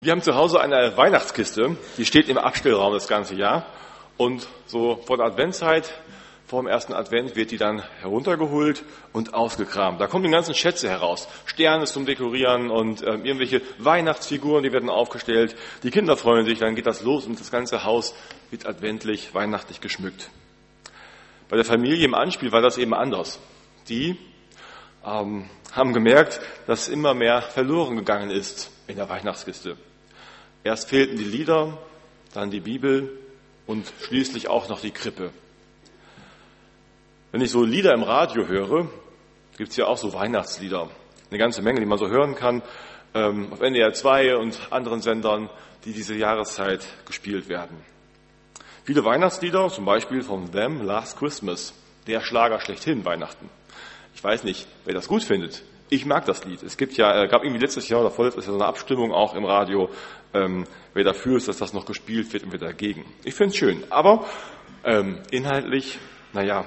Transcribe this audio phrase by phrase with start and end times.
[0.00, 3.66] Wir haben zu Hause eine Weihnachtskiste, die steht im Abstellraum das ganze Jahr.
[4.16, 5.92] Und so vor der Adventszeit,
[6.46, 10.00] vor dem ersten Advent, wird die dann heruntergeholt und ausgekramt.
[10.00, 11.26] Da kommen die ganzen Schätze heraus.
[11.46, 15.56] Sterne zum Dekorieren und äh, irgendwelche Weihnachtsfiguren, die werden aufgestellt.
[15.82, 18.14] Die Kinder freuen sich, dann geht das los und das ganze Haus
[18.52, 20.30] wird adventlich, weihnachtlich geschmückt.
[21.48, 23.40] Bei der Familie im Anspiel war das eben anders.
[23.88, 24.16] Die
[25.04, 29.76] ähm, haben gemerkt, dass immer mehr verloren gegangen ist in der Weihnachtskiste.
[30.68, 31.78] Erst fehlten die Lieder,
[32.34, 33.18] dann die Bibel
[33.66, 35.30] und schließlich auch noch die Krippe.
[37.32, 38.86] Wenn ich so Lieder im Radio höre,
[39.56, 40.90] gibt es ja auch so Weihnachtslieder.
[41.30, 42.60] Eine ganze Menge, die man so hören kann,
[43.14, 45.48] ähm, auf NDR 2 und anderen Sendern,
[45.86, 47.78] die diese Jahreszeit gespielt werden.
[48.84, 51.72] Viele Weihnachtslieder, zum Beispiel von Them Last Christmas,
[52.06, 53.48] der Schlager schlechthin Weihnachten.
[54.14, 55.62] Ich weiß nicht, wer das gut findet.
[55.90, 56.62] Ich mag das Lied.
[56.62, 59.34] Es gibt ja, äh, gab irgendwie letztes Jahr oder vorletztes Jahr so eine Abstimmung auch
[59.34, 59.88] im Radio,
[60.34, 63.04] ähm, wer dafür ist, dass das noch gespielt wird und wer dagegen.
[63.24, 63.84] Ich finde es schön.
[63.90, 64.26] Aber
[64.84, 65.98] ähm, inhaltlich,
[66.32, 66.66] naja,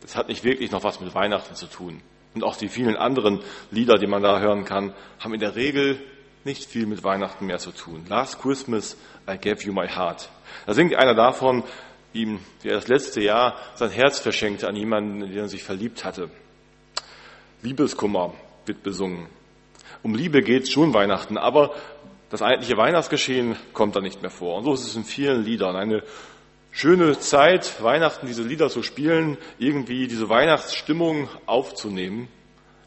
[0.00, 2.00] das hat nicht wirklich noch was mit Weihnachten zu tun.
[2.34, 6.00] Und auch die vielen anderen Lieder, die man da hören kann, haben in der Regel
[6.44, 8.06] nicht viel mit Weihnachten mehr zu tun.
[8.08, 8.96] Last Christmas,
[9.28, 10.30] I gave you my heart.
[10.66, 11.64] Da singt einer davon,
[12.12, 15.62] ihm, wie er das letzte Jahr sein Herz verschenkte an jemanden, in den er sich
[15.62, 16.30] verliebt hatte.
[17.62, 18.34] Liebeskummer
[18.66, 19.26] wird besungen.
[20.02, 21.74] Um Liebe geht schon Weihnachten, aber
[22.30, 24.58] das eigentliche Weihnachtsgeschehen kommt da nicht mehr vor.
[24.58, 25.76] Und so ist es in vielen Liedern.
[25.76, 26.02] Eine
[26.70, 32.28] schöne Zeit, Weihnachten diese Lieder zu spielen, irgendwie diese Weihnachtsstimmung aufzunehmen,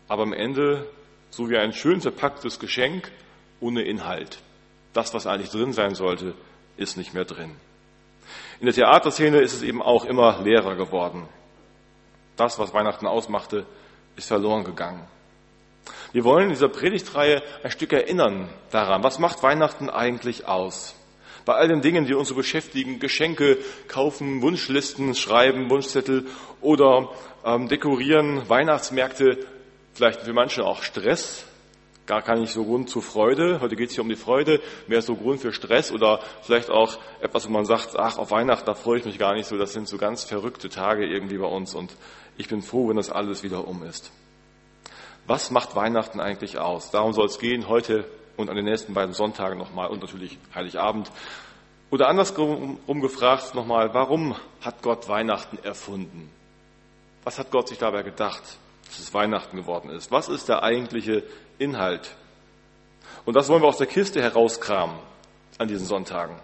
[0.07, 0.87] aber am Ende
[1.29, 3.11] so wie ein schön verpacktes Geschenk
[3.59, 4.39] ohne Inhalt.
[4.93, 6.35] Das, was eigentlich drin sein sollte,
[6.77, 7.51] ist nicht mehr drin.
[8.59, 11.27] In der Theaterszene ist es eben auch immer leerer geworden.
[12.37, 13.65] Das, was Weihnachten ausmachte,
[14.15, 15.07] ist verloren gegangen.
[16.11, 20.95] Wir wollen in dieser Predigtreihe ein Stück erinnern daran, was macht Weihnachten eigentlich aus?
[21.45, 26.27] Bei all den Dingen, die uns so beschäftigen, Geschenke kaufen, Wunschlisten schreiben, Wunschzettel
[26.61, 27.09] oder
[27.43, 29.39] ähm, dekorieren, Weihnachtsmärkte,
[29.93, 31.45] vielleicht für manche auch Stress,
[32.05, 33.59] gar kein nicht so Grund zur Freude.
[33.59, 36.97] Heute geht es hier um die Freude, mehr so Grund für Stress oder vielleicht auch
[37.21, 39.73] etwas, wo man sagt, ach, auf Weihnachten, da freue ich mich gar nicht so, das
[39.73, 41.91] sind so ganz verrückte Tage irgendwie bei uns und
[42.37, 44.11] ich bin froh, wenn das alles wieder um ist.
[45.25, 46.91] Was macht Weihnachten eigentlich aus?
[46.91, 48.05] Darum soll es gehen heute
[48.35, 51.11] und an den nächsten beiden Sonntagen nochmal und natürlich Heiligabend.
[51.91, 56.29] Oder andersrum gefragt nochmal, warum hat Gott Weihnachten erfunden?
[57.23, 58.41] Was hat Gott sich dabei gedacht,
[58.87, 60.11] dass es Weihnachten geworden ist?
[60.11, 61.23] Was ist der eigentliche
[61.57, 62.15] Inhalt?
[63.25, 64.97] Und das wollen wir aus der Kiste herauskramen
[65.57, 66.35] an diesen Sonntagen.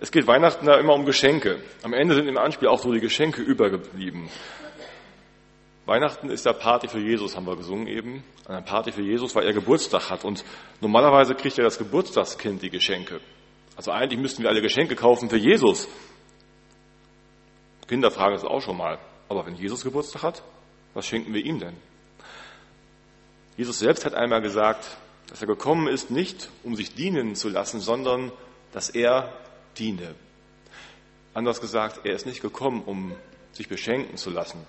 [0.00, 1.60] Es geht Weihnachten da immer um Geschenke.
[1.82, 4.28] Am Ende sind im Anspiel auch so die Geschenke übergeblieben.
[5.88, 8.22] Weihnachten ist der Party für Jesus, haben wir gesungen eben.
[8.46, 10.22] Eine Party für Jesus, weil er Geburtstag hat.
[10.22, 10.44] Und
[10.82, 13.22] normalerweise kriegt ja das Geburtstagskind die Geschenke.
[13.74, 15.88] Also eigentlich müssten wir alle Geschenke kaufen für Jesus.
[17.86, 18.98] Kinder fragen es auch schon mal.
[19.30, 20.42] Aber wenn Jesus Geburtstag hat,
[20.92, 21.76] was schenken wir ihm denn?
[23.56, 24.98] Jesus selbst hat einmal gesagt,
[25.30, 28.30] dass er gekommen ist, nicht um sich dienen zu lassen, sondern
[28.72, 29.32] dass er
[29.78, 30.14] diene.
[31.32, 33.14] Anders gesagt, er ist nicht gekommen, um
[33.52, 34.66] sich beschenken zu lassen,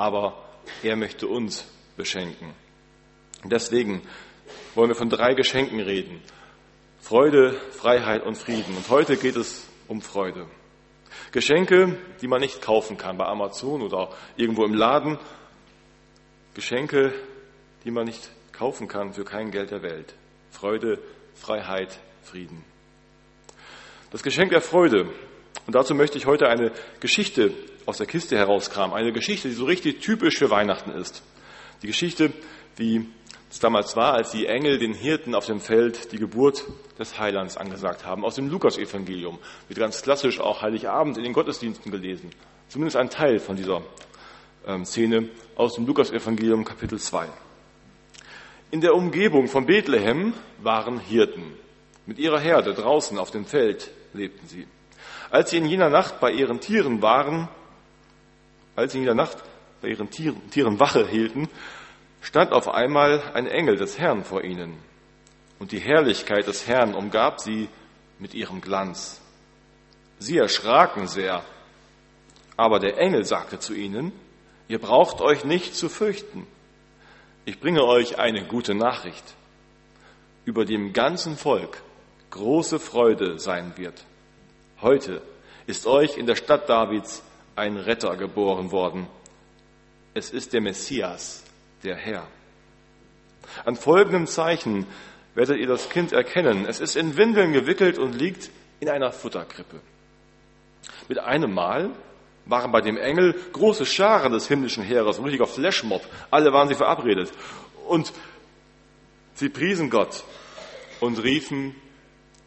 [0.00, 0.42] aber
[0.82, 2.54] er möchte uns beschenken.
[3.44, 4.00] deswegen
[4.74, 6.22] wollen wir von drei Geschenken reden.
[7.02, 8.74] Freude, Freiheit und Frieden.
[8.78, 10.46] Und heute geht es um Freude.
[11.32, 15.18] Geschenke, die man nicht kaufen kann bei Amazon oder irgendwo im Laden.
[16.54, 17.12] Geschenke,
[17.84, 20.14] die man nicht kaufen kann für kein Geld der Welt.
[20.50, 20.98] Freude,
[21.34, 22.64] Freiheit, Frieden.
[24.10, 25.12] Das Geschenk der Freude.
[25.66, 27.52] Und dazu möchte ich heute eine Geschichte
[27.90, 28.96] aus der Kiste herauskramen.
[28.96, 31.22] Eine Geschichte, die so richtig typisch für Weihnachten ist.
[31.82, 32.32] Die Geschichte,
[32.76, 33.06] wie
[33.50, 36.64] es damals war, als die Engel den Hirten auf dem Feld die Geburt
[37.00, 38.24] des Heilands angesagt haben.
[38.24, 39.40] Aus dem Lukasevangelium.
[39.66, 42.30] Wird ganz klassisch auch Heiligabend in den Gottesdiensten gelesen.
[42.68, 43.82] Zumindest ein Teil von dieser
[44.68, 47.26] ähm, Szene aus dem Lukasevangelium Kapitel 2.
[48.70, 51.54] In der Umgebung von Bethlehem waren Hirten.
[52.06, 54.68] Mit ihrer Herde draußen auf dem Feld lebten sie.
[55.30, 57.48] Als sie in jener Nacht bei ihren Tieren waren,
[58.76, 59.38] als sie in der Nacht
[59.80, 61.48] bei ihren Tieren, Tieren Wache hielten,
[62.20, 64.78] stand auf einmal ein Engel des Herrn vor ihnen.
[65.58, 67.68] Und die Herrlichkeit des Herrn umgab sie
[68.18, 69.20] mit ihrem Glanz.
[70.18, 71.42] Sie erschraken sehr.
[72.56, 74.12] Aber der Engel sagte zu ihnen,
[74.68, 76.46] ihr braucht euch nicht zu fürchten.
[77.46, 79.24] Ich bringe euch eine gute Nachricht,
[80.44, 81.82] über dem ganzen Volk
[82.30, 84.04] große Freude sein wird.
[84.80, 85.22] Heute
[85.66, 87.22] ist euch in der Stadt Davids
[87.60, 89.06] ein Retter geboren worden.
[90.14, 91.44] Es ist der Messias,
[91.84, 92.26] der Herr.
[93.66, 94.86] An folgendem Zeichen
[95.34, 96.64] werdet ihr das Kind erkennen.
[96.66, 99.80] Es ist in Windeln gewickelt und liegt in einer Futterkrippe.
[101.08, 101.90] Mit einem Mal
[102.46, 106.02] waren bei dem Engel große Scharen des himmlischen Heeres, ein richtiger Flashmob.
[106.30, 107.30] Alle waren sie verabredet.
[107.86, 108.12] Und
[109.34, 110.24] sie priesen Gott
[111.00, 111.74] und riefen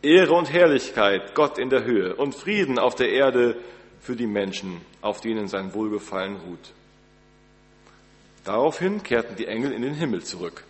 [0.01, 3.57] Ehre und Herrlichkeit Gott in der Höhe und Frieden auf der Erde
[4.03, 6.73] für die Menschen, auf denen sein Wohlgefallen ruht.
[8.43, 10.65] Daraufhin kehrten die Engel in den Himmel zurück.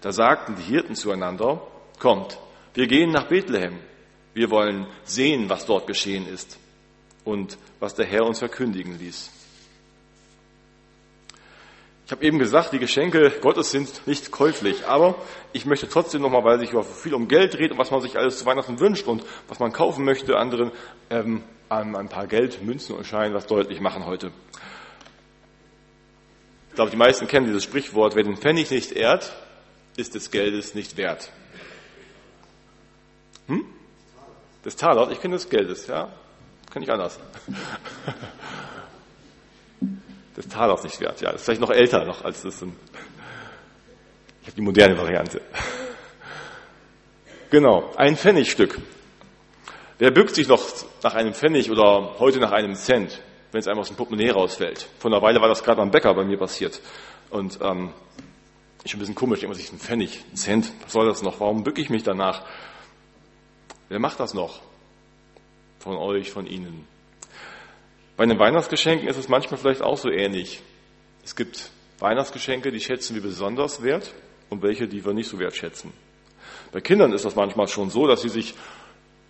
[0.00, 1.60] Da sagten die Hirten zueinander,
[1.98, 2.38] kommt,
[2.72, 3.78] wir gehen nach Bethlehem.
[4.32, 6.58] Wir wollen sehen, was dort geschehen ist
[7.24, 9.30] und was der Herr uns verkündigen ließ.
[12.06, 15.14] Ich habe eben gesagt, die Geschenke Gottes sind nicht käuflich, aber
[15.52, 18.38] ich möchte trotzdem nochmal, weil sich viel um Geld dreht und was man sich alles
[18.38, 20.72] zu Weihnachten wünscht und was man kaufen möchte, anderen
[21.08, 24.32] ähm, ein paar Geld, Münzen und Scheine was deutlich machen heute.
[26.68, 29.32] Ich glaube, die meisten kennen dieses Sprichwort, wer den Pfennig nicht ehrt,
[29.96, 31.30] ist des Geldes nicht wert.
[33.46, 33.64] Hm?
[34.64, 36.12] Des Talers, ich kenne des Geldes, ja.
[36.70, 37.20] Kann ich anders.
[40.36, 41.30] Des Talers nicht wert, ja.
[41.30, 42.56] Das ist vielleicht noch älter noch als das.
[42.56, 45.40] Ich habe die moderne Variante.
[47.50, 48.80] Genau, ein Pfennigstück.
[49.98, 50.62] Wer bückt sich noch
[51.02, 54.88] nach einem Pfennig oder heute nach einem Cent, wenn es einem aus dem Portemonnaie rausfällt?
[54.98, 56.80] Vor einer Weile war das gerade am Bäcker bei mir passiert.
[57.30, 57.92] Und ähm,
[58.82, 61.38] ist ein bisschen komisch, immer sich ein Pfennig, ein Cent, was soll das noch?
[61.38, 62.42] Warum bücke ich mich danach?
[63.88, 64.60] Wer macht das noch?
[65.78, 66.86] Von euch, von Ihnen.
[68.16, 70.60] Bei den Weihnachtsgeschenken ist es manchmal vielleicht auch so ähnlich.
[71.24, 71.70] Es gibt
[72.00, 74.12] Weihnachtsgeschenke, die schätzen wir besonders wert
[74.50, 75.92] und welche, die wir nicht so wertschätzen.
[76.72, 78.54] Bei Kindern ist das manchmal schon so, dass sie sich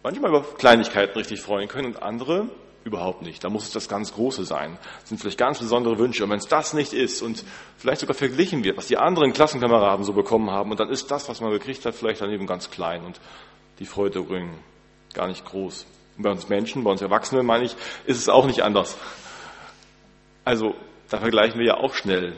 [0.05, 2.49] manchmal über Kleinigkeiten richtig freuen können und andere
[2.85, 3.43] überhaupt nicht.
[3.43, 4.79] Da muss es das ganz Große sein.
[5.01, 6.23] Das sind vielleicht ganz besondere Wünsche.
[6.23, 7.43] Und wenn es das nicht ist und
[7.79, 11.29] vielleicht sogar verglichen wird, was die anderen Klassenkameraden so bekommen haben, und dann ist das,
[11.29, 13.19] was man gekriegt hat, vielleicht daneben ganz klein und
[13.79, 14.57] die Freude bringen
[15.15, 15.87] gar nicht groß.
[16.19, 17.75] Und bei uns Menschen, bei uns Erwachsenen, meine ich,
[18.05, 18.99] ist es auch nicht anders.
[20.45, 20.75] Also,
[21.09, 22.35] da vergleichen wir ja auch schnell.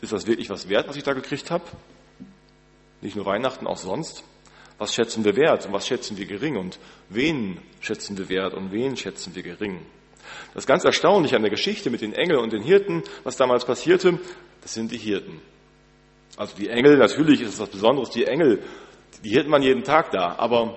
[0.00, 1.64] Ist das wirklich was wert, was ich da gekriegt habe?
[3.02, 4.24] Nicht nur Weihnachten, auch sonst.
[4.82, 8.72] Was schätzen wir wert und was schätzen wir gering und wen schätzen wir wert und
[8.72, 9.78] wen schätzen wir gering?
[10.54, 14.18] Das ganz Erstaunliche an der Geschichte mit den Engeln und den Hirten, was damals passierte,
[14.60, 15.40] das sind die Hirten.
[16.36, 18.60] Also die Engel, natürlich ist es was Besonderes, die Engel,
[19.22, 20.76] die Hirten waren jeden Tag da, aber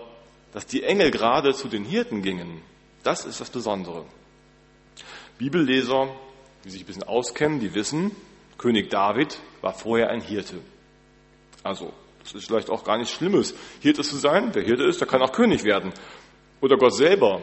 [0.54, 2.62] dass die Engel gerade zu den Hirten gingen,
[3.02, 4.06] das ist das Besondere.
[5.40, 6.10] Bibelleser,
[6.64, 8.12] die sich ein bisschen auskennen, die wissen,
[8.60, 10.58] König David war vorher ein Hirte.
[11.64, 11.92] Also
[12.26, 14.50] das ist vielleicht auch gar nichts Schlimmes, Hirte zu sein.
[14.54, 15.94] Wer Hirte ist, der kann auch König werden.
[16.62, 17.42] Oder Gott selber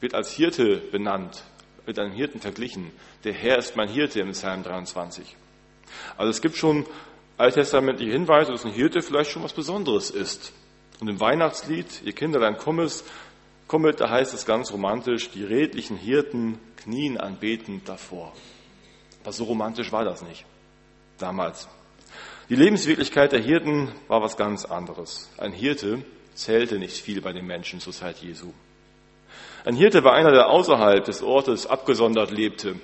[0.00, 1.42] wird als Hirte benannt,
[1.86, 2.90] mit einem Hirten verglichen.
[3.24, 5.36] Der Herr ist mein Hirte im Psalm 23.
[6.16, 6.86] Also es gibt schon
[7.36, 10.52] alttestamentliche Hinweise, dass ein Hirte vielleicht schon was Besonderes ist.
[11.00, 13.04] Und im Weihnachtslied, ihr Kinderlein kommet,
[13.68, 18.32] kommet, da heißt es ganz romantisch, die redlichen Hirten knien anbetend davor.
[19.22, 20.46] Aber so romantisch war das nicht
[21.18, 21.68] damals.
[22.48, 25.28] Die Lebenswirklichkeit der Hirten war was ganz anderes.
[25.36, 26.04] Ein Hirte
[26.34, 28.52] zählte nicht viel bei den Menschen zur Zeit Jesu.
[29.64, 32.76] Ein Hirte war einer, der außerhalb des Ortes abgesondert lebte,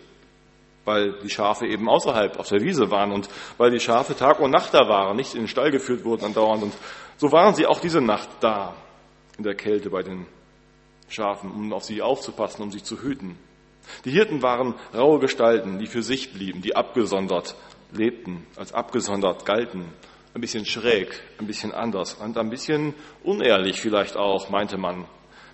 [0.84, 4.50] weil die Schafe eben außerhalb auf der Wiese waren und weil die Schafe Tag und
[4.50, 6.64] Nacht da waren, nicht in den Stall geführt wurden andauernd.
[6.64, 6.74] Und
[7.16, 8.74] so waren sie auch diese Nacht da,
[9.38, 10.26] in der Kälte bei den
[11.08, 13.38] Schafen, um auf sie aufzupassen, um sie zu hüten.
[14.04, 17.54] Die Hirten waren raue Gestalten, die für sich blieben, die abgesondert
[17.92, 19.84] lebten, als abgesondert galten,
[20.34, 25.06] ein bisschen schräg, ein bisschen anders und ein bisschen unehrlich vielleicht auch, meinte man.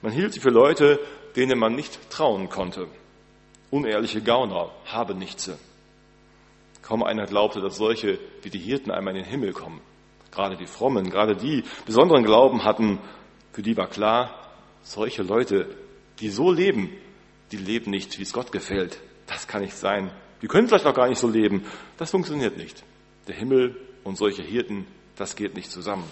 [0.03, 1.01] Man hielt sie für Leute,
[1.37, 2.87] denen man nicht trauen konnte.
[3.71, 5.51] Unehrliche Gauner, habe nichts.
[6.83, 9.81] Kaum einer glaubte, dass solche wie die Hirten einmal in den Himmel kommen.
[10.31, 12.99] Gerade die Frommen, gerade die besonderen Glauben hatten,
[13.53, 14.53] für die war klar,
[14.83, 15.67] solche Leute,
[16.21, 16.91] die so leben,
[17.51, 19.01] die leben nicht, wie es Gott gefällt.
[19.27, 20.11] Das kann nicht sein.
[20.43, 21.65] Die können vielleicht auch gar nicht so leben.
[21.97, 22.85] Das funktioniert nicht.
[23.27, 26.09] Der Himmel und solche Hirten, das geht nicht zusammen.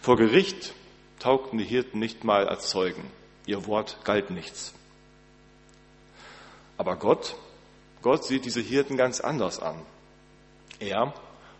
[0.00, 0.74] Vor Gericht
[1.18, 3.02] taugten die Hirten nicht mal als Zeugen.
[3.46, 4.74] Ihr Wort galt nichts.
[6.76, 7.36] Aber Gott,
[8.02, 9.76] Gott sieht diese Hirten ganz anders an.
[10.80, 11.14] Er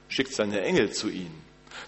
[0.08, 1.42] schickt seine Engel zu ihnen.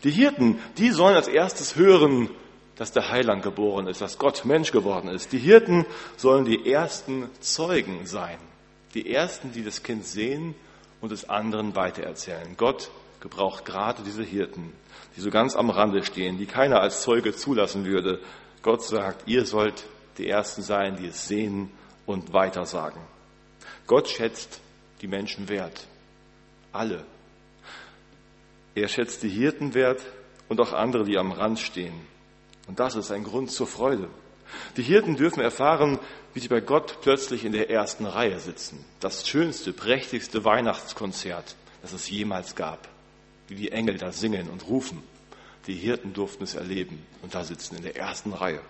[0.05, 2.31] Die Hirten, die sollen als erstes hören,
[2.76, 5.33] dass der Heiland geboren ist, dass Gott Mensch geworden ist.
[5.33, 5.87] Die Hirten
[6.17, 8.38] sollen die ersten Zeugen sein
[8.97, 10.55] die Ersten, die das Kind sehen
[11.03, 12.57] und es anderen weitererzählen.
[12.57, 14.73] Gott gebraucht gerade diese Hirten,
[15.15, 18.21] die so ganz am Rande stehen, die keiner als Zeuge zulassen würde.
[18.62, 19.85] Gott sagt, ihr sollt
[20.17, 21.71] die Ersten sein, die es sehen
[22.07, 23.03] und weitersagen.
[23.87, 24.61] Gott schätzt
[25.03, 25.87] die Menschen wert.
[26.73, 27.05] Alle.
[28.75, 30.00] Er schätzt die Hirten wert
[30.49, 32.00] und auch andere, die am Rand stehen.
[32.67, 34.09] Und das ist ein Grund zur Freude.
[34.76, 35.99] Die Hirten dürfen erfahren,
[36.37, 38.85] wie sie bei Gott plötzlich in der ersten Reihe sitzen.
[39.00, 42.88] Das schönste, prächtigste Weihnachtskonzert, das es jemals gab.
[43.49, 45.02] Wie die Engel da singen und rufen.
[45.66, 48.61] Die Hirten durften es erleben und da sitzen in der ersten Reihe.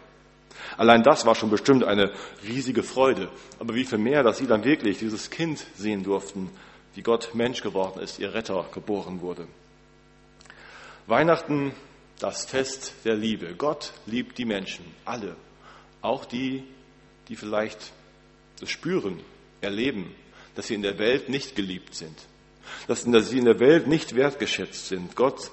[0.77, 2.13] Allein das war schon bestimmt eine
[2.47, 3.33] riesige Freude.
[3.59, 6.53] Aber wie viel mehr, dass sie dann wirklich dieses Kind sehen durften,
[6.95, 9.49] wie Gott Mensch geworden ist, ihr Retter geboren wurde.
[11.09, 11.73] Weihnachten,
[12.21, 13.57] das Fest der Liebe.
[13.57, 15.35] Gott liebt die Menschen, alle.
[16.01, 16.63] Auch die,
[17.29, 17.93] die vielleicht
[18.61, 19.21] das spüren,
[19.61, 20.15] erleben,
[20.55, 22.17] dass sie in der Welt nicht geliebt sind,
[22.89, 25.17] dass sie in der Welt nicht wertgeschätzt sind.
[25.17, 25.51] Gott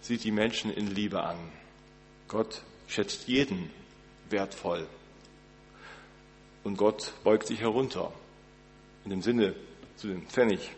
[0.00, 1.36] sieht die Menschen in Liebe an.
[2.28, 3.70] Gott schätzt jeden
[4.30, 4.86] wertvoll.
[6.64, 8.12] Und Gott beugt sich herunter.
[9.04, 9.54] In dem Sinne
[9.96, 10.70] zu dem Pfennig.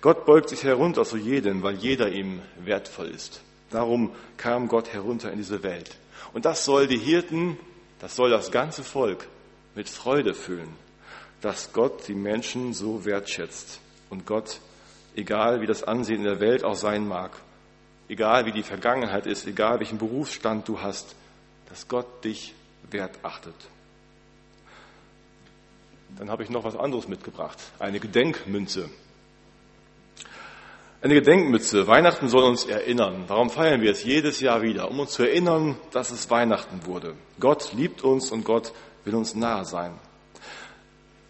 [0.00, 3.42] Gott beugt sich herunter zu jedem, weil jeder ihm wertvoll ist.
[3.70, 5.96] Darum kam Gott herunter in diese Welt.
[6.32, 7.58] Und das soll die Hirten,
[7.98, 9.28] das soll das ganze Volk
[9.78, 10.74] mit Freude füllen,
[11.40, 13.78] dass Gott die Menschen so wertschätzt.
[14.10, 14.58] Und Gott,
[15.14, 17.30] egal wie das Ansehen in der Welt auch sein mag,
[18.08, 21.14] egal wie die Vergangenheit ist, egal welchen Berufsstand du hast,
[21.68, 22.54] dass Gott dich
[22.90, 23.54] wert achtet.
[26.18, 28.90] Dann habe ich noch was anderes mitgebracht, eine Gedenkmünze.
[31.00, 31.86] Eine Gedenkmütze.
[31.86, 33.26] Weihnachten soll uns erinnern.
[33.28, 34.90] Warum feiern wir es jedes Jahr wieder?
[34.90, 37.14] Um uns zu erinnern, dass es Weihnachten wurde.
[37.38, 38.72] Gott liebt uns und Gott
[39.04, 39.98] will uns nahe sein.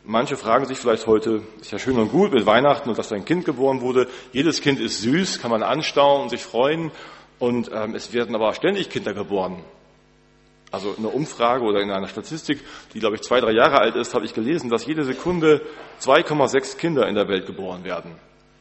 [0.04, 3.26] Manche fragen sich vielleicht heute, ist ja schön und gut mit Weihnachten und dass ein
[3.26, 4.08] Kind geboren wurde.
[4.32, 6.90] Jedes Kind ist süß, kann man anstauen und sich freuen.
[7.38, 9.62] Und ähm, es werden aber ständig Kinder geboren.
[10.70, 12.62] Also in einer Umfrage oder in einer Statistik,
[12.94, 15.62] die glaube ich zwei, drei Jahre alt ist, habe ich gelesen, dass jede Sekunde
[16.00, 18.12] 2,6 Kinder in der Welt geboren werden.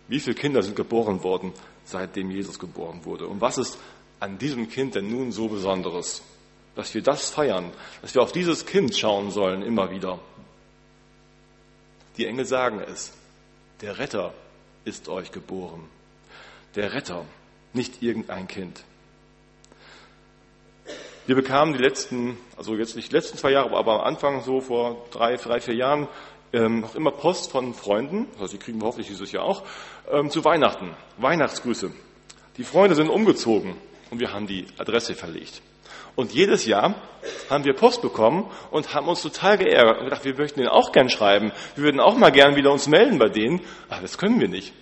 [0.07, 3.27] Wie viele Kinder sind geboren worden, seitdem Jesus geboren wurde?
[3.27, 3.77] Und was ist
[4.19, 6.23] an diesem Kind denn nun so Besonderes?
[6.77, 7.71] Dass wir das feiern,
[8.03, 10.19] dass wir auf dieses Kind schauen sollen immer wieder.
[12.17, 13.13] Die Engel sagen es.
[13.81, 14.33] Der Retter
[14.85, 15.89] ist euch geboren.
[16.75, 17.25] Der Retter,
[17.73, 18.83] nicht irgendein Kind.
[21.25, 24.61] Wir bekamen die letzten, also jetzt nicht die letzten zwei Jahre, aber am Anfang so
[24.61, 26.07] vor drei, drei vier Jahren
[26.53, 29.63] ähm, noch immer Post von Freunden, also die kriegen wir hoffentlich dieses Jahr auch,
[30.11, 30.95] ähm, zu Weihnachten.
[31.17, 31.91] Weihnachtsgrüße.
[32.57, 33.75] Die Freunde sind umgezogen
[34.11, 35.61] und wir haben die Adresse verlegt.
[36.15, 36.95] Und jedes Jahr
[37.49, 40.91] haben wir Post bekommen und haben uns total geärgert und gedacht, wir möchten denen auch
[40.91, 41.51] gern schreiben.
[41.75, 43.61] Wir würden auch mal gern wieder uns melden bei denen.
[43.89, 44.73] Aber das können wir nicht.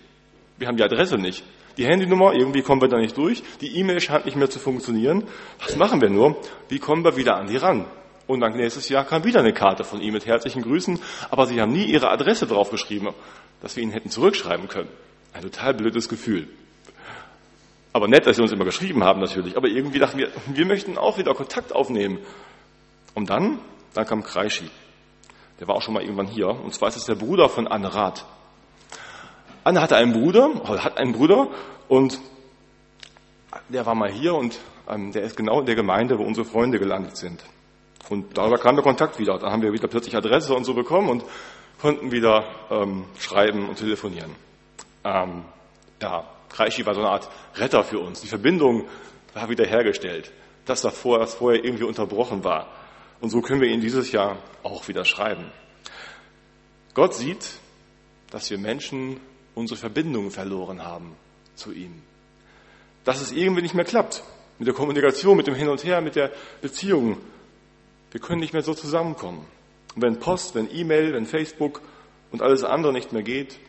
[0.57, 1.43] Wir haben die Adresse nicht.
[1.77, 3.43] Die Handynummer, irgendwie kommen wir da nicht durch.
[3.59, 5.25] Die E-Mail scheint nicht mehr zu funktionieren.
[5.59, 6.37] Was machen wir nur?
[6.69, 7.85] Wie kommen wir wieder an die ran?
[8.27, 11.61] Und dann nächstes Jahr kam wieder eine Karte von ihm mit herzlichen Grüßen, aber sie
[11.61, 13.09] haben nie ihre Adresse draufgeschrieben,
[13.61, 14.89] dass wir ihnen hätten zurückschreiben können.
[15.33, 16.47] Ein total blödes Gefühl.
[17.95, 19.55] Aber nett, dass sie uns immer geschrieben haben natürlich.
[19.55, 22.19] Aber irgendwie dachten wir, wir möchten auch wieder Kontakt aufnehmen.
[23.13, 23.59] Und dann,
[23.93, 24.69] dann kam Kreischi.
[25.61, 26.49] Der war auch schon mal irgendwann hier.
[26.49, 28.25] Und zwar ist es der Bruder von Anne Rath.
[29.63, 31.47] Anne hatte einen Bruder, hat einen Bruder
[31.87, 32.19] und
[33.69, 34.59] der war mal hier und
[34.89, 37.45] ähm, der ist genau in der Gemeinde, wo unsere Freunde gelandet sind.
[38.09, 39.39] Und darüber kam der Kontakt wieder.
[39.39, 41.23] Dann haben wir wieder plötzlich Adresse und so bekommen und
[41.79, 44.35] konnten wieder ähm, schreiben und telefonieren.
[45.05, 45.45] Ähm,
[46.01, 48.21] ja, Kreischi war so eine Art Retter für uns.
[48.21, 48.87] Die Verbindung
[49.33, 50.31] war wieder hergestellt.
[50.65, 52.71] Das davor, was vorher irgendwie unterbrochen war.
[53.21, 55.51] Und so können wir ihn dieses Jahr auch wieder schreiben.
[56.93, 57.59] Gott sieht,
[58.31, 59.19] dass wir Menschen
[59.53, 61.15] unsere Verbindung verloren haben
[61.55, 62.01] zu ihm.
[63.03, 64.23] Dass es irgendwie nicht mehr klappt
[64.57, 67.17] mit der Kommunikation, mit dem Hin und Her, mit der Beziehung
[68.15, 69.45] wir können nicht mehr so zusammenkommen.
[69.93, 71.81] Und wenn Post, wenn E-Mail, wenn Facebook
[72.31, 73.59] und alles andere nicht mehr geht,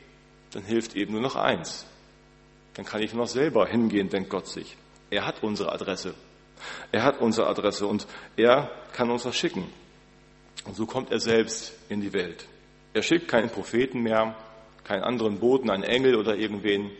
[0.52, 1.84] dann hilft eben nur noch eins.
[2.76, 4.76] Dann kann ich noch selber hingehen, denkt Gott sich.
[5.10, 6.14] Er hat unsere Adresse.
[6.92, 8.06] Er hat unsere Adresse und
[8.36, 9.66] er kann uns das schicken.
[10.64, 12.46] Und so kommt er selbst in die Welt.
[12.92, 14.36] Er schickt keinen Propheten mehr,
[14.84, 16.90] keinen anderen Boten, einen Engel oder irgendwen,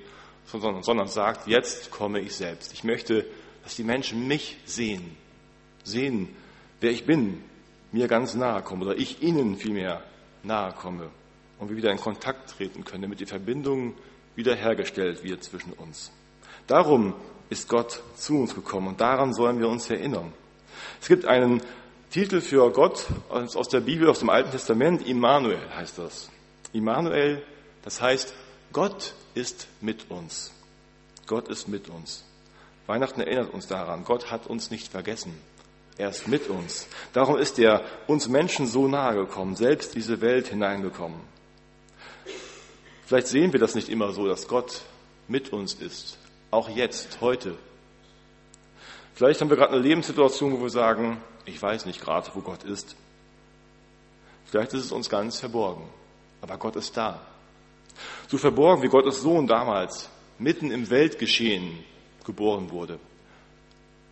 [0.47, 2.73] sondern, sondern sagt, jetzt komme ich selbst.
[2.73, 3.26] Ich möchte,
[3.62, 5.16] dass die Menschen mich sehen.
[5.85, 6.35] Sehen,
[6.80, 7.42] wer ich bin,
[7.92, 10.02] mir ganz nahe komme oder ich ihnen vielmehr
[10.42, 11.11] nahe komme
[11.59, 13.95] und wir wieder in Kontakt treten können, damit die Verbindung
[14.37, 16.12] wiederhergestellt wird zwischen uns.
[16.66, 17.14] Darum
[17.50, 20.33] ist Gott zu uns gekommen und daran sollen wir uns erinnern.
[21.00, 21.62] Es gibt einen
[22.11, 26.31] Titel für Gott aus der Bibel, aus dem Alten Testament, Immanuel heißt das.
[26.73, 27.43] Immanuel,
[27.83, 28.35] das heißt,
[28.73, 30.52] Gott ist mit uns.
[31.26, 32.25] Gott ist mit uns.
[32.87, 35.35] Weihnachten erinnert uns daran, Gott hat uns nicht vergessen.
[35.99, 36.87] Er ist mit uns.
[37.12, 41.19] Darum ist er uns Menschen so nahe gekommen, selbst diese Welt hineingekommen.
[43.06, 44.82] Vielleicht sehen wir das nicht immer so, dass Gott
[45.28, 46.18] mit uns ist.
[46.50, 47.56] Auch jetzt, heute.
[49.14, 52.64] Vielleicht haben wir gerade eine Lebenssituation, wo wir sagen, ich weiß nicht gerade, wo Gott
[52.64, 52.96] ist.
[54.46, 55.84] Vielleicht ist es uns ganz verborgen,
[56.40, 57.20] aber Gott ist da.
[58.26, 60.08] So verborgen, wie Gottes Sohn damals
[60.40, 61.78] mitten im Weltgeschehen
[62.25, 62.98] geboren wurde.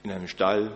[0.04, 0.70] In einem Stall,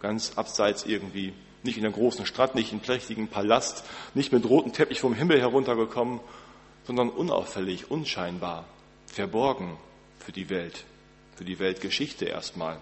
[0.00, 1.32] ganz abseits irgendwie,
[1.64, 5.14] nicht in einer großen Stadt, nicht in einem prächtigen Palast, nicht mit rotem Teppich vom
[5.14, 6.20] Himmel heruntergekommen,
[6.86, 8.64] sondern unauffällig, unscheinbar,
[9.06, 9.76] verborgen
[10.18, 10.84] für die Welt,
[11.34, 12.78] für die Weltgeschichte erstmal.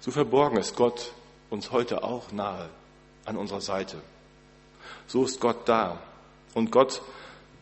[0.00, 1.12] So verborgen ist Gott
[1.50, 2.68] uns heute auch nahe
[3.24, 4.00] an unserer Seite.
[5.06, 6.00] So ist Gott da.
[6.54, 7.02] Und Gott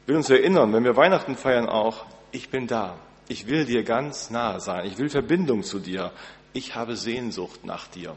[0.07, 2.99] will uns erinnern, wenn wir Weihnachten feiern auch, ich bin da.
[3.29, 4.87] Ich will dir ganz nahe sein.
[4.87, 6.13] Ich will Verbindung zu dir.
[6.53, 8.17] Ich habe Sehnsucht nach dir,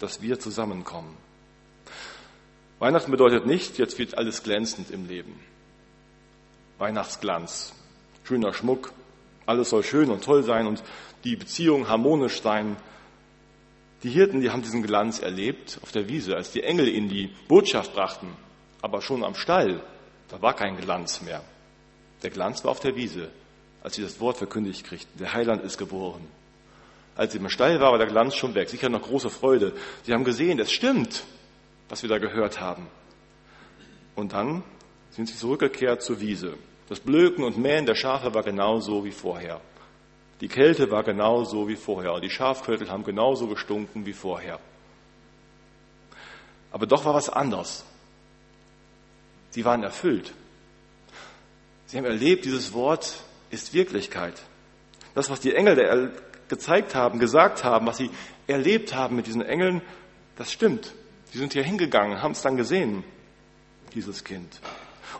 [0.00, 1.16] dass wir zusammenkommen.
[2.78, 5.38] Weihnachten bedeutet nicht, jetzt wird alles glänzend im Leben.
[6.78, 7.74] Weihnachtsglanz,
[8.24, 8.92] schöner Schmuck,
[9.46, 10.82] alles soll schön und toll sein und
[11.24, 12.76] die Beziehung harmonisch sein.
[14.02, 17.34] Die Hirten, die haben diesen Glanz erlebt auf der Wiese, als die Engel ihnen die
[17.48, 18.28] Botschaft brachten.
[18.82, 19.82] Aber schon am Stall,
[20.28, 21.42] da war kein Glanz mehr.
[22.22, 23.30] Der Glanz war auf der Wiese,
[23.82, 25.18] als sie das Wort verkündigt kriegten.
[25.18, 26.26] Der Heiland ist geboren.
[27.16, 28.68] Als sie im Stall war, war der Glanz schon weg.
[28.68, 29.72] Sicher noch große Freude.
[30.04, 31.24] Sie haben gesehen, es stimmt,
[31.88, 32.86] was wir da gehört haben.
[34.14, 34.62] Und dann
[35.18, 36.54] sind sie zurückgekehrt zur Wiese.
[36.88, 39.60] Das Blöken und Mähen der Schafe war genauso wie vorher.
[40.40, 42.12] Die Kälte war genauso wie vorher.
[42.12, 44.60] Und die Schafköttel haben genauso gestunken wie vorher.
[46.70, 47.84] Aber doch war was anders.
[49.50, 50.32] Sie waren erfüllt.
[51.86, 54.40] Sie haben erlebt, dieses Wort ist Wirklichkeit.
[55.16, 56.12] Das, was die Engel
[56.46, 58.10] gezeigt haben, gesagt haben, was sie
[58.46, 59.82] erlebt haben mit diesen Engeln,
[60.36, 60.94] das stimmt.
[61.32, 63.02] Sie sind hier hingegangen, haben es dann gesehen,
[63.94, 64.60] dieses Kind.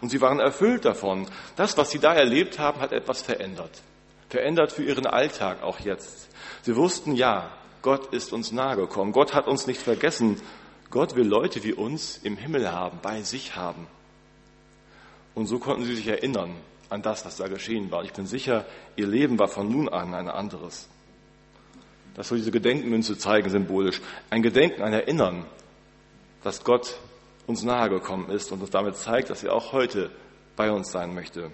[0.00, 1.26] Und sie waren erfüllt davon.
[1.56, 3.70] Das, was sie da erlebt haben, hat etwas verändert.
[4.28, 6.28] Verändert für ihren Alltag auch jetzt.
[6.62, 7.50] Sie wussten, ja,
[7.82, 9.12] Gott ist uns nahegekommen.
[9.12, 10.40] Gott hat uns nicht vergessen.
[10.90, 13.86] Gott will Leute wie uns im Himmel haben, bei sich haben.
[15.34, 16.54] Und so konnten sie sich erinnern
[16.90, 18.04] an das, was da geschehen war.
[18.04, 18.64] Ich bin sicher,
[18.96, 20.88] ihr Leben war von nun an ein anderes.
[22.14, 24.00] Das soll diese Gedenkmünze zeigen, symbolisch.
[24.30, 25.44] Ein Gedenken, ein Erinnern,
[26.42, 26.98] dass Gott
[27.48, 30.10] uns nahegekommen ist und uns damit zeigt, dass er auch heute
[30.54, 31.46] bei uns sein möchte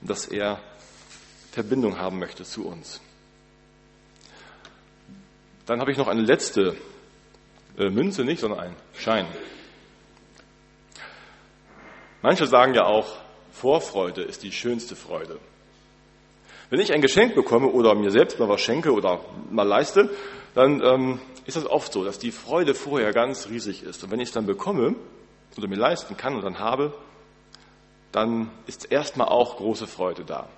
[0.00, 0.58] und dass er
[1.52, 3.00] Verbindung haben möchte zu uns.
[5.66, 6.76] Dann habe ich noch eine letzte
[7.76, 9.26] äh, Münze, nicht, sondern einen Schein.
[12.22, 13.18] Manche sagen ja auch,
[13.52, 15.38] Vorfreude ist die schönste Freude.
[16.70, 20.10] Wenn ich ein Geschenk bekomme oder mir selbst mal was schenke oder mal leiste,
[20.58, 24.02] dann ähm, ist das oft so, dass die Freude vorher ganz riesig ist.
[24.02, 24.96] Und wenn ich es dann bekomme
[25.56, 26.92] oder mir leisten kann und dann habe,
[28.10, 30.48] dann ist erstmal auch große Freude da.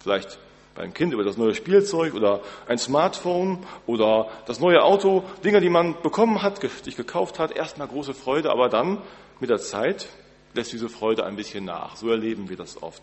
[0.00, 0.38] Vielleicht
[0.74, 5.70] beim Kind über das neue Spielzeug oder ein Smartphone oder das neue Auto, Dinge, die
[5.70, 8.98] man bekommen hat, sich gekauft hat, erstmal große Freude, aber dann
[9.40, 10.10] mit der Zeit
[10.52, 11.96] lässt diese Freude ein bisschen nach.
[11.96, 13.02] So erleben wir das oft.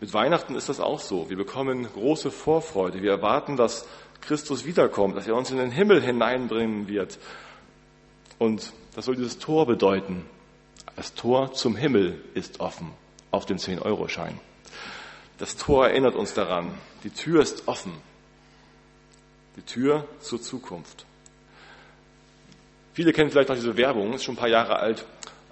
[0.00, 1.28] Mit Weihnachten ist das auch so.
[1.28, 3.02] Wir bekommen große Vorfreude.
[3.02, 3.88] Wir erwarten, dass
[4.20, 7.18] Christus wiederkommt, dass er uns in den Himmel hineinbringen wird.
[8.38, 10.24] Und das soll dieses Tor bedeuten.
[10.96, 12.92] Das Tor zum Himmel ist offen
[13.30, 14.40] auf dem 10-Euro-Schein.
[15.38, 16.74] Das Tor erinnert uns daran.
[17.04, 17.92] Die Tür ist offen.
[19.56, 21.06] Die Tür zur Zukunft.
[22.94, 25.04] Viele kennen vielleicht auch diese Werbung, ist schon ein paar Jahre alt,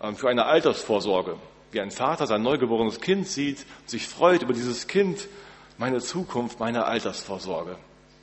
[0.02, 1.36] ähm, für eine Altersvorsorge.
[1.70, 5.28] Wie ein Vater sein neugeborenes Kind sieht, sich freut über dieses Kind,
[5.78, 7.76] meine Zukunft, meine Altersvorsorge.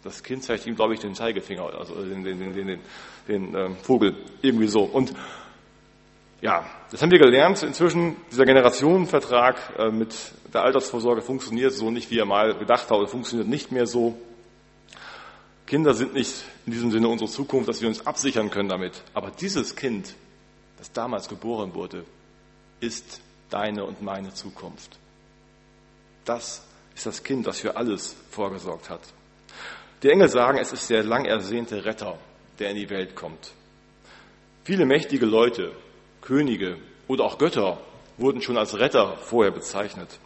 [0.04, 2.80] Das Kind zeigt ihm, glaube ich, den Zeigefinger, also den, den, den, den,
[3.28, 4.84] den ähm, Vogel, irgendwie so.
[4.84, 5.14] Und
[6.42, 7.64] ja, das haben wir gelernt.
[7.64, 10.14] Inzwischen, dieser Generationenvertrag äh, mit
[10.54, 14.18] der Altersvorsorge funktioniert so nicht, wie er mal gedacht hat, oder funktioniert nicht mehr so.
[15.66, 19.02] Kinder sind nicht in diesem Sinne unsere Zukunft, dass wir uns absichern können damit.
[19.14, 20.16] Aber dieses Kind,
[20.78, 22.04] das damals geboren wurde,
[22.82, 25.00] ist deine und meine Zukunft.
[26.26, 29.02] Das ist das Kind, das für alles vorgesorgt hat.
[30.04, 32.18] Die Engel sagen, es ist der lang ersehnte Retter,
[32.60, 33.54] der in die Welt kommt.
[34.66, 35.72] Viele mächtige Leute,
[36.22, 37.80] Könige oder auch Götter
[38.18, 40.20] wurden schon als Retter vorher bezeichnet.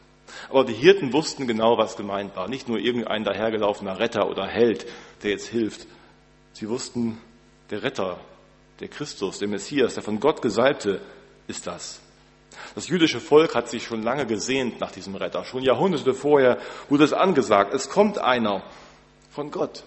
[0.49, 2.47] Aber die Hirten wussten genau, was gemeint war.
[2.47, 4.87] Nicht nur irgendein dahergelaufener Retter oder Held,
[5.23, 5.87] der jetzt hilft.
[6.53, 7.19] Sie wussten,
[7.69, 8.19] der Retter,
[8.79, 11.01] der Christus, der Messias, der von Gott Gesalbte,
[11.47, 12.01] ist das.
[12.73, 15.45] Das jüdische Volk hat sich schon lange gesehnt nach diesem Retter.
[15.45, 16.57] Schon Jahrhunderte vorher
[16.89, 18.63] wurde es angesagt, es kommt einer
[19.37, 19.83] von Gott,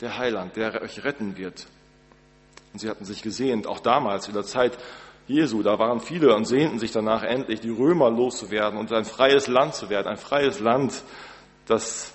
[0.00, 1.66] der Heiland, der euch retten wird.
[2.72, 4.78] Und sie hatten sich gesehnt, auch damals in der Zeit
[5.28, 9.46] Jesu, da waren viele und sehnten sich danach endlich, die Römer loszuwerden und ein freies
[9.46, 11.02] Land zu werden, ein freies Land,
[11.66, 12.14] das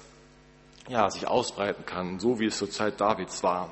[0.90, 3.72] ja, sich ausbreiten kann, so wie es zur Zeit Davids war.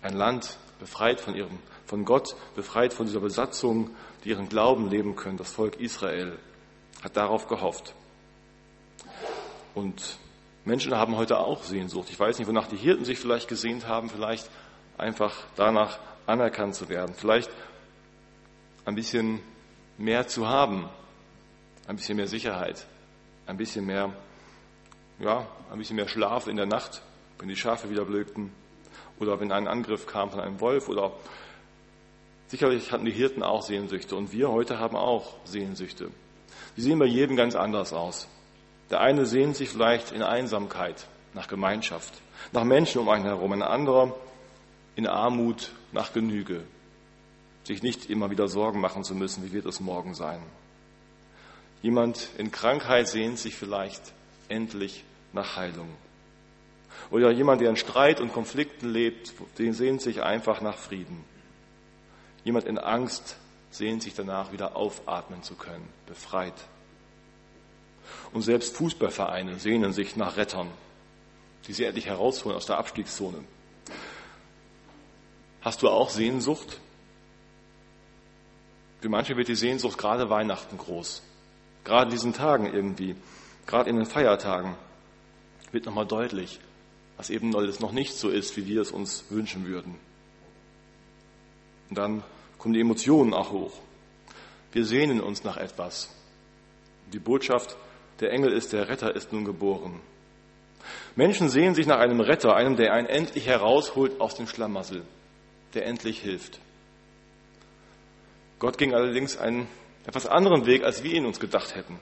[0.00, 3.90] Ein Land befreit von ihrem, von Gott, befreit von dieser Besatzung,
[4.24, 5.36] die ihren Glauben leben können.
[5.36, 6.38] Das Volk Israel
[7.04, 7.92] hat darauf gehofft.
[9.74, 10.18] Und
[10.66, 12.08] Menschen haben heute auch Sehnsucht.
[12.10, 14.50] Ich weiß nicht, wonach die Hirten sich vielleicht gesehnt haben, vielleicht
[14.98, 17.50] einfach danach anerkannt zu werden, vielleicht
[18.84, 19.40] ein bisschen
[19.96, 20.88] mehr zu haben,
[21.86, 22.84] ein bisschen mehr Sicherheit,
[23.46, 24.12] ein bisschen mehr,
[25.20, 27.00] ja, ein bisschen mehr Schlaf in der Nacht,
[27.38, 28.50] wenn die Schafe wieder blökten
[29.20, 31.12] oder wenn ein Angriff kam von einem Wolf oder
[32.48, 36.10] sicherlich hatten die Hirten auch Sehnsüchte und wir heute haben auch Sehnsüchte.
[36.76, 38.26] Die sehen bei jedem ganz anders aus.
[38.90, 42.14] Der eine sehnt sich vielleicht in Einsamkeit nach Gemeinschaft,
[42.52, 44.14] nach Menschen um einen herum, ein anderer
[44.94, 46.62] in Armut nach Genüge,
[47.64, 50.40] sich nicht immer wieder Sorgen machen zu müssen, wie wird es morgen sein.
[51.82, 54.00] Jemand in Krankheit sehnt sich vielleicht
[54.48, 55.88] endlich nach Heilung.
[57.10, 61.24] Oder jemand, der in Streit und Konflikten lebt, den sehnt sich einfach nach Frieden.
[62.44, 63.36] Jemand in Angst
[63.70, 66.54] sehnt sich danach wieder aufatmen zu können, befreit.
[68.32, 70.70] Und selbst Fußballvereine sehnen sich nach Rettern,
[71.66, 73.38] die sie endlich herausholen aus der Abstiegszone.
[75.62, 76.80] Hast du auch Sehnsucht?
[79.00, 81.22] Für manche wird die Sehnsucht gerade Weihnachten groß.
[81.84, 83.16] Gerade in diesen Tagen irgendwie,
[83.66, 84.74] gerade in den Feiertagen
[85.72, 86.60] wird nochmal deutlich,
[87.16, 89.96] was eben alles noch nicht so ist, wie wir es uns wünschen würden.
[91.88, 92.22] Und dann
[92.58, 93.72] kommen die Emotionen auch hoch.
[94.72, 96.10] Wir sehnen uns nach etwas.
[97.12, 97.76] Die Botschaft,
[98.20, 100.00] der Engel ist der Retter, ist nun geboren.
[101.14, 105.02] Menschen sehen sich nach einem Retter, einem, der einen endlich herausholt aus dem Schlamassel
[105.76, 106.58] der endlich hilft.
[108.58, 109.68] Gott ging allerdings einen
[110.06, 112.00] etwas anderen Weg, als wir ihn uns gedacht hätten.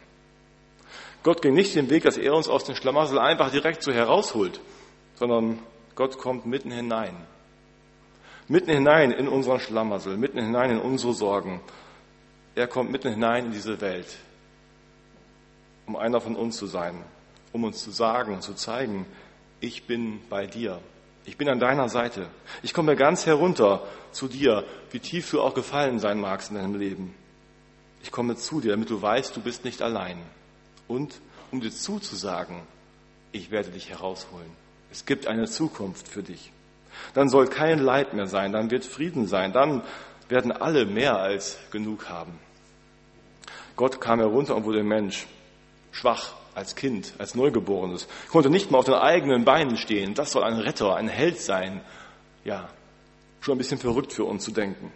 [1.24, 4.61] Gott ging nicht den Weg, dass er uns aus dem Schlamassel einfach direkt so herausholt,
[5.16, 5.59] sondern
[5.96, 7.16] Gott kommt mitten hinein.
[8.46, 11.61] Mitten hinein in unseren Schlamassel, mitten hinein in unsere Sorgen.
[12.55, 14.07] Er kommt mitten hinein in diese Welt,
[15.87, 16.94] um einer von uns zu sein,
[17.53, 19.07] um uns zu sagen und zu zeigen,
[19.61, 20.81] ich bin bei dir.
[21.27, 22.27] Ich bin an deiner Seite.
[22.62, 26.79] Ich komme ganz herunter zu dir, wie tief du auch gefallen sein magst in deinem
[26.79, 27.14] Leben.
[28.03, 30.18] Ich komme zu dir, damit du weißt, du bist nicht allein.
[30.87, 31.20] Und
[31.51, 32.61] um dir zuzusagen,
[33.33, 34.51] ich werde dich herausholen.
[34.92, 36.53] Es gibt eine Zukunft für dich.
[37.14, 39.83] Dann soll kein Leid mehr sein, dann wird Frieden sein, dann
[40.29, 42.38] werden alle mehr als genug haben.
[43.77, 45.27] Gott kam herunter und wurde Mensch,
[45.94, 50.14] schwach, als Kind, als Neugeborenes, konnte nicht mal auf den eigenen Beinen stehen.
[50.14, 51.80] Das soll ein Retter, ein Held sein.
[52.44, 52.68] Ja,
[53.40, 54.92] schon ein bisschen verrückt für uns zu denken.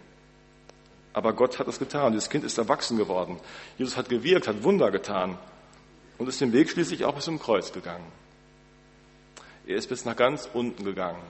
[1.13, 2.13] Aber Gott hat es getan.
[2.13, 3.39] Dieses Kind ist erwachsen geworden.
[3.77, 5.37] Jesus hat gewirkt, hat Wunder getan
[6.17, 8.05] und ist den Weg schließlich auch bis zum Kreuz gegangen.
[9.65, 11.21] Er ist bis nach ganz unten gegangen,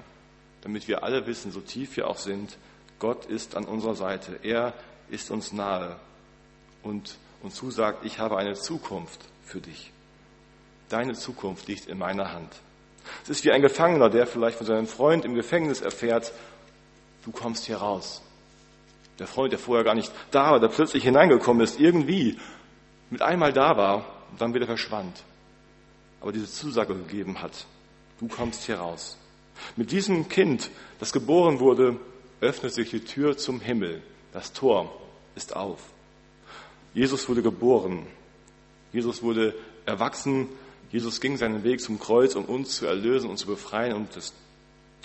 [0.61, 2.57] damit wir alle wissen, so tief wir auch sind,
[2.99, 4.39] Gott ist an unserer Seite.
[4.43, 4.73] Er
[5.09, 5.95] ist uns nahe
[6.83, 9.91] und uns zusagt, ich habe eine Zukunft für dich.
[10.89, 12.49] Deine Zukunft liegt in meiner Hand.
[13.23, 16.31] Es ist wie ein Gefangener, der vielleicht von seinem Freund im Gefängnis erfährt,
[17.25, 18.21] du kommst hier raus.
[19.17, 22.39] Der Freund, der vorher gar nicht da war, der plötzlich hineingekommen ist, irgendwie
[23.09, 25.23] mit einmal da war und dann wieder verschwand.
[26.21, 27.65] Aber diese Zusage gegeben hat,
[28.19, 29.17] du kommst hier raus.
[29.75, 31.99] Mit diesem Kind, das geboren wurde,
[32.39, 34.01] öffnet sich die Tür zum Himmel.
[34.31, 34.93] Das Tor
[35.35, 35.79] ist auf.
[36.93, 38.07] Jesus wurde geboren.
[38.91, 40.49] Jesus wurde erwachsen
[40.91, 44.33] Jesus ging seinen Weg zum Kreuz, um uns zu erlösen und zu befreien und das,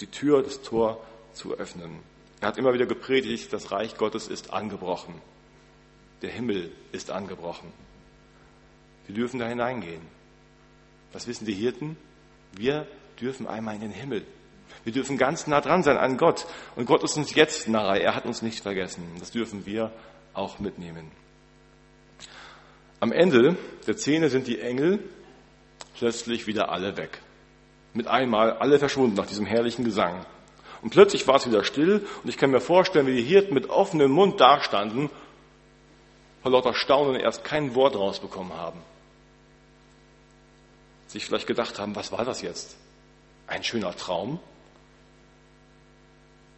[0.00, 1.98] die Tür, das Tor zu öffnen.
[2.40, 5.14] Er hat immer wieder gepredigt, das Reich Gottes ist angebrochen.
[6.22, 7.70] Der Himmel ist angebrochen.
[9.06, 10.00] Wir dürfen da hineingehen.
[11.12, 11.96] Was wissen die Hirten?
[12.52, 12.86] Wir
[13.20, 14.26] dürfen einmal in den Himmel.
[14.84, 16.46] Wir dürfen ganz nah dran sein an Gott.
[16.76, 18.00] Und Gott ist uns jetzt nahe.
[18.00, 19.04] Er hat uns nicht vergessen.
[19.20, 19.92] Das dürfen wir
[20.32, 21.10] auch mitnehmen.
[23.04, 24.98] Am Ende der Szene sind die Engel
[25.98, 27.20] plötzlich wieder alle weg.
[27.92, 30.24] Mit einmal alle verschwunden nach diesem herrlichen Gesang.
[30.80, 33.68] Und plötzlich war es wieder still und ich kann mir vorstellen, wie die Hirten mit
[33.68, 35.10] offenem Mund dastanden,
[36.40, 38.80] vor lauter Staunen erst kein Wort rausbekommen haben.
[41.06, 42.74] Sich vielleicht gedacht haben, was war das jetzt?
[43.46, 44.40] Ein schöner Traum?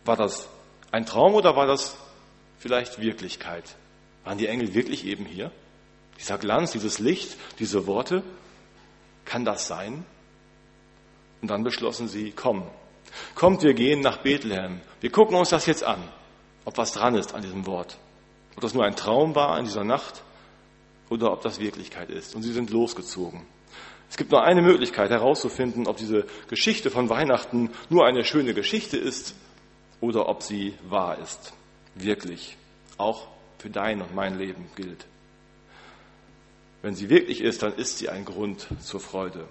[0.05, 0.49] War das
[0.93, 1.97] ein Traum oder war das
[2.61, 3.75] vielleicht Wirklichkeit?
[4.23, 5.51] Waren die Engel wirklich eben hier?
[6.19, 8.23] Dieser Glanz, dieses Licht, diese Worte?
[9.25, 10.05] Kann das sein?
[11.43, 12.65] Und dann beschlossen sie, komm,
[13.35, 14.81] kommt, wir gehen nach Bethlehem.
[15.01, 16.03] Wir gucken uns das jetzt an,
[16.65, 17.99] ob was dran ist an diesem Wort.
[18.55, 20.23] Ob das nur ein Traum war in dieser Nacht
[21.11, 22.35] oder ob das Wirklichkeit ist.
[22.35, 23.43] Und sie sind losgezogen.
[24.09, 28.97] Es gibt nur eine Möglichkeit herauszufinden, ob diese Geschichte von Weihnachten nur eine schöne Geschichte
[28.97, 29.35] ist
[30.01, 31.53] oder ob sie wahr ist.
[31.95, 32.57] Wirklich.
[32.99, 33.27] Auch
[33.59, 35.07] für dein und mein Leben gilt.
[36.87, 39.49] Wenn sie wirklich ist, dann ist sie ein Grund zur Freude.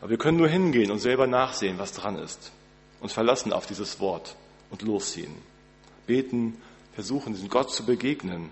[0.00, 2.50] Aber wir können nur hingehen und selber nachsehen, was dran ist.
[2.98, 4.36] Uns verlassen auf dieses Wort
[4.70, 5.34] und losziehen.
[6.06, 6.56] Beten,
[6.94, 8.48] versuchen, diesem Gott zu begegnen,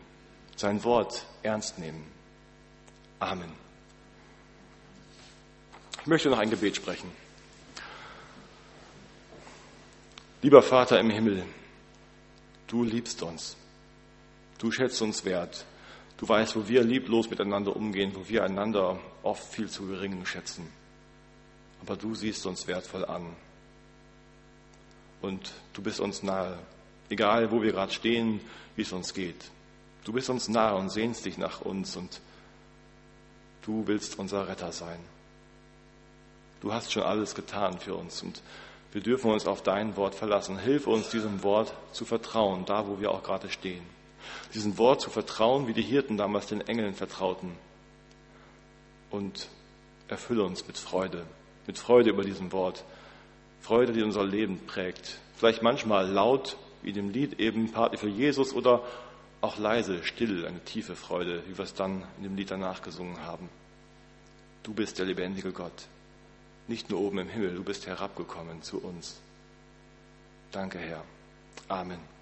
[0.54, 2.04] sein Wort ernst nehmen.
[3.20, 3.50] Amen.
[6.02, 7.10] Ich möchte noch ein Gebet sprechen.
[10.42, 11.46] Lieber Vater im Himmel,
[12.66, 13.56] du liebst uns.
[14.58, 15.64] Du schätzt uns wert.
[16.24, 20.66] Du weißt, wo wir lieblos miteinander umgehen, wo wir einander oft viel zu gering schätzen.
[21.82, 23.36] Aber du siehst uns wertvoll an.
[25.20, 26.58] Und du bist uns nahe,
[27.10, 28.40] egal wo wir gerade stehen,
[28.74, 29.50] wie es uns geht.
[30.04, 32.22] Du bist uns nahe und sehnst dich nach uns und
[33.60, 35.00] du willst unser Retter sein.
[36.62, 38.40] Du hast schon alles getan für uns und
[38.92, 40.58] wir dürfen uns auf dein Wort verlassen.
[40.58, 43.84] Hilf uns, diesem Wort zu vertrauen, da wo wir auch gerade stehen.
[44.54, 47.52] Diesem Wort zu vertrauen, wie die Hirten damals den Engeln vertrauten.
[49.10, 49.48] Und
[50.08, 51.24] erfülle uns mit Freude,
[51.66, 52.84] mit Freude über diesem Wort.
[53.60, 55.18] Freude, die unser Leben prägt.
[55.36, 58.82] Vielleicht manchmal laut, wie dem Lied eben Party für Jesus oder
[59.40, 63.20] auch leise, still, eine tiefe Freude, wie wir es dann in dem Lied danach gesungen
[63.22, 63.48] haben.
[64.62, 65.86] Du bist der lebendige Gott.
[66.66, 69.20] Nicht nur oben im Himmel, du bist herabgekommen zu uns.
[70.50, 71.04] Danke, Herr.
[71.68, 72.13] Amen.